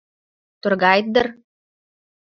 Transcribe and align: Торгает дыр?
Торгает 0.61 1.07
дыр? 1.13 1.27